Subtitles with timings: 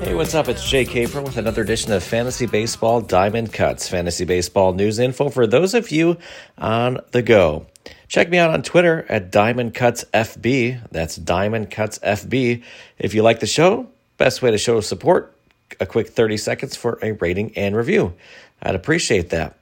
[0.00, 0.48] Hey, what's up?
[0.48, 5.30] It's Jay Capron with another edition of Fantasy Baseball Diamond Cuts, Fantasy Baseball news info
[5.30, 6.18] for those of you
[6.58, 7.66] on the go.
[8.06, 10.90] Check me out on Twitter at Diamond Cuts FB.
[10.92, 12.62] That's Diamond Cuts FB.
[12.98, 15.34] If you like the show, best way to show support,
[15.80, 18.14] a quick 30 seconds for a rating and review.
[18.62, 19.56] I'd appreciate that.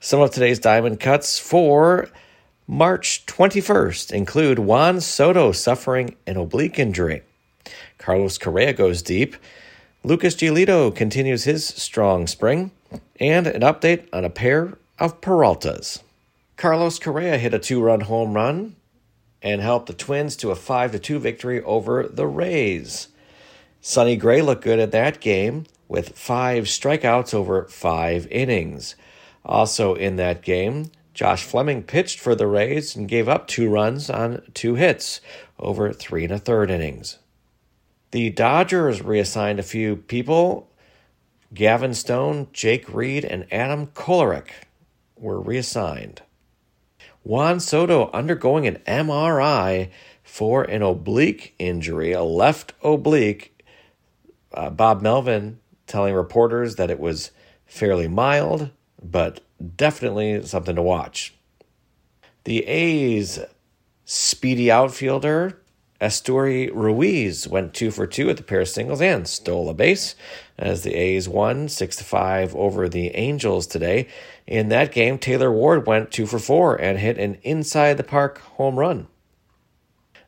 [0.00, 2.08] Some of today's Diamond Cuts for
[2.66, 7.22] March 21st include Juan Soto suffering an oblique injury.
[7.98, 9.36] Carlos Correa goes deep.
[10.06, 12.70] Lucas Giolito continues his strong spring.
[13.18, 16.02] And an update on a pair of Peraltas.
[16.56, 18.76] Carlos Correa hit a two run home run
[19.42, 23.08] and helped the Twins to a 5 2 victory over the Rays.
[23.80, 28.96] Sonny Gray looked good at that game with five strikeouts over five innings.
[29.44, 34.10] Also in that game, Josh Fleming pitched for the Rays and gave up two runs
[34.10, 35.20] on two hits
[35.58, 37.18] over three and a third innings.
[38.14, 40.70] The Dodgers reassigned a few people.
[41.52, 44.50] Gavin Stone, Jake Reed, and Adam Kolarek
[45.16, 46.22] were reassigned.
[47.24, 49.90] Juan Soto undergoing an MRI
[50.22, 53.66] for an oblique injury, a left oblique.
[54.52, 57.32] Uh, Bob Melvin telling reporters that it was
[57.66, 58.70] fairly mild,
[59.02, 59.40] but
[59.76, 61.34] definitely something to watch.
[62.44, 63.40] The A's
[64.04, 65.58] speedy outfielder
[66.04, 70.14] Esteury Ruiz went two for two at the pair of singles and stole a base
[70.58, 74.06] as the A's won six to five over the Angels today.
[74.46, 78.38] In that game, Taylor Ward went two for four and hit an inside the park
[78.56, 79.06] home run.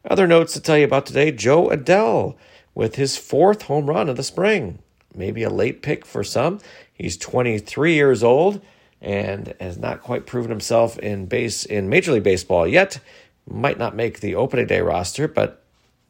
[0.08, 2.36] Other notes to tell you about today: Jo Adell
[2.74, 4.78] with his fourth home run of the spring.
[5.14, 6.58] Maybe a late pick for some.
[6.90, 8.62] He's 23 years old
[9.02, 12.98] and has not quite proven himself in base in Major League Baseball yet
[13.46, 15.62] might not make the opening day roster, but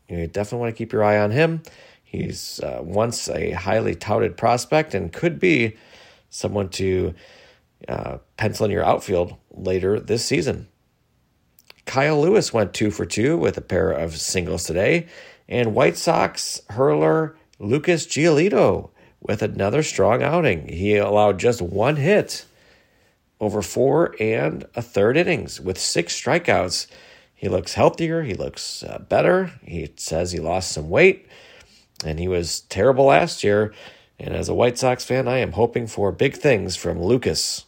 [0.09, 1.63] you definitely want to keep your eye on him.
[2.03, 5.77] He's uh, once a highly touted prospect and could be
[6.31, 7.15] someone to
[7.89, 10.69] uh, pencil in your outfield later this season.
[11.85, 15.07] Kyle Lewis went two for two with a pair of singles today,
[15.49, 18.91] and White Sox hurler Lucas Giolito
[19.21, 20.69] with another strong outing.
[20.69, 22.45] He allowed just one hit
[23.41, 26.87] over four and a third innings with six strikeouts
[27.37, 28.23] he looks healthier.
[28.23, 29.53] He looks uh, better.
[29.63, 31.29] He says he lost some weight,
[32.05, 33.73] and he was terrible last year.
[34.19, 37.67] And as a White Sox fan, I am hoping for big things from Lucas.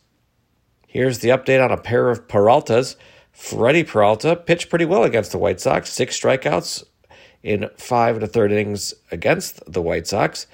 [0.87, 2.97] Here's the update on a pair of Peraltas.
[3.31, 6.85] Freddy Peralta pitched pretty well against the White Sox, six strikeouts
[7.43, 10.47] in five and a third innings against the White Sox.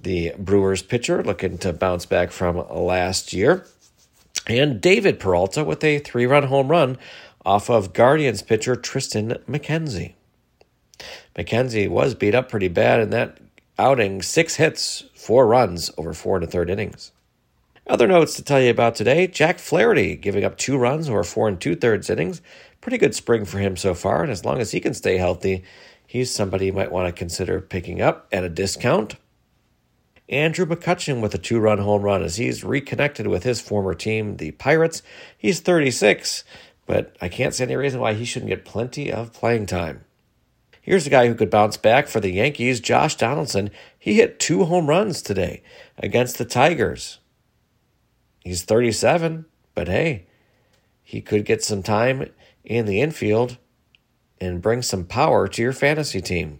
[0.00, 3.66] The Brewers pitcher looking to bounce back from last year.
[4.46, 6.96] And David Peralta with a three run home run
[7.44, 10.14] off of Guardians pitcher Triston McKenzie.
[11.36, 13.38] McKenzie was beat up pretty bad in that
[13.78, 17.12] outing, six hits, four runs over four and a third innings.
[17.86, 21.48] Other notes to tell you about today Jack Flaherty giving up two runs over four
[21.48, 22.42] and two thirds innings.
[22.80, 25.64] Pretty good spring for him so far, and as long as he can stay healthy,
[26.06, 29.16] he's somebody you might want to consider picking up at a discount.
[30.28, 34.36] Andrew McCutchen with a two run home run as he's reconnected with his former team,
[34.36, 35.02] the Pirates.
[35.36, 36.44] He's 36
[36.90, 40.04] but I can't see any reason why he shouldn't get plenty of playing time.
[40.82, 43.70] Here's a guy who could bounce back for the Yankees, Josh Donaldson.
[43.96, 45.62] He hit two home runs today
[45.98, 47.20] against the Tigers.
[48.40, 50.26] He's 37, but hey,
[51.00, 52.28] he could get some time
[52.64, 53.58] in the infield
[54.40, 56.58] and bring some power to your fantasy team.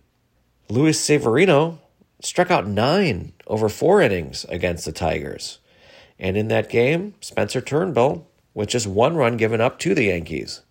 [0.68, 1.80] Luis Severino
[2.20, 5.58] struck out nine over four innings against the Tigers.
[6.20, 10.62] And in that game, Spencer Turnbull with just one run given up to the Yankees.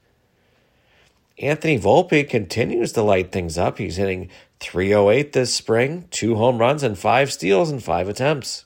[1.38, 3.78] Anthony Volpe continues to light things up.
[3.78, 4.30] He's hitting
[4.60, 8.66] 308 this spring, two home runs and five steals in five attempts.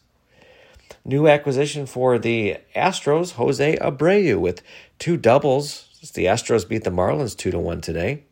[1.06, 4.62] New acquisition for the Astros, Jose Abreu, with
[5.00, 5.90] two doubles.
[6.14, 8.24] The Astros beat the Marlins 2 to 1 today.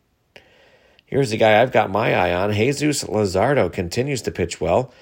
[1.06, 2.52] Here's the guy I've got my eye on.
[2.52, 4.92] Jesus Luzardo continues to pitch well.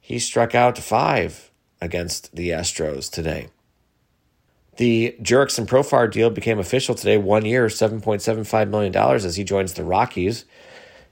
[0.00, 1.50] He struck out five
[1.80, 3.48] against the Astros today.
[4.78, 9.82] The Jurickson Profar deal became official today, one year, $7.75 million as he joins the
[9.82, 10.44] Rockies.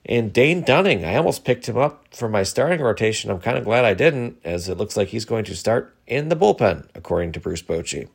[0.05, 3.29] And Dane Dunning, I almost picked him up for my starting rotation.
[3.29, 6.29] I'm kind of glad I didn't, as it looks like he's going to start in
[6.29, 8.07] the bullpen, according to Bruce Bochy.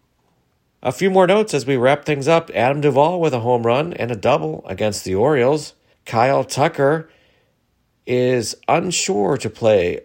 [0.82, 2.50] A few more notes as we wrap things up.
[2.54, 5.74] Adam Duvall with a home run and a double against the Orioles.
[6.06, 7.10] Kyle Tucker
[8.06, 10.00] is unsure to play.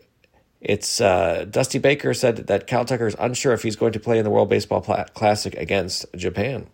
[0.59, 4.17] It's uh, Dusty Baker said that Cal Tucker is unsure if he's going to play
[4.17, 6.67] in the World Baseball Classic against Japan.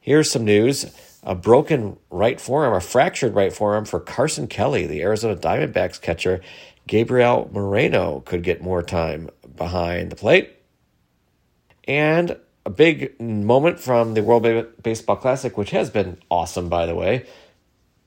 [0.00, 0.86] Here's some news
[1.22, 6.40] a broken right forearm, a fractured right forearm for Carson Kelly, the Arizona Diamondbacks catcher.
[6.86, 10.56] Gabriel Moreno could get more time behind the plate.
[11.84, 16.94] And a big moment from the World Baseball Classic, which has been awesome, by the
[16.94, 17.26] way.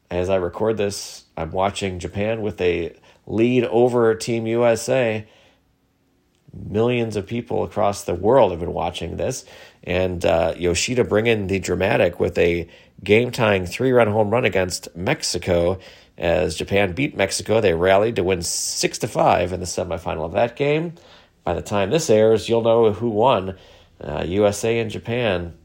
[0.09, 2.95] As I record this, I'm watching Japan with a
[3.25, 5.27] lead over Team USA.
[6.53, 9.45] Millions of people across the world have been watching this.
[9.83, 12.69] And uh, Yoshida bringing the dramatic with a
[13.03, 15.79] game tying three run home run against Mexico.
[16.17, 20.33] As Japan beat Mexico, they rallied to win 6 to 5 in the semifinal of
[20.33, 20.93] that game.
[21.43, 23.57] By the time this airs, you'll know who won
[23.99, 25.57] uh, USA and Japan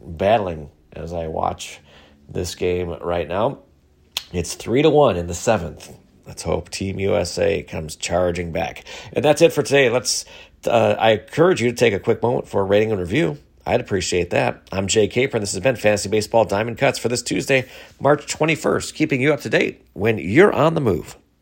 [0.00, 1.80] battling as I watch
[2.28, 3.58] this game right now.
[4.32, 5.96] It's three to one in the seventh.
[6.26, 8.84] Let's hope Team USA comes charging back.
[9.12, 9.90] And that's it for today.
[9.90, 10.24] Let's.
[10.66, 13.38] Uh, I encourage you to take a quick moment for a rating and review.
[13.64, 14.62] I'd appreciate that.
[14.72, 15.40] I'm Jay Capron.
[15.40, 17.68] This has been Fantasy Baseball Diamond Cuts for this Tuesday,
[18.00, 21.16] March 21st, keeping you up to date when you're on the move.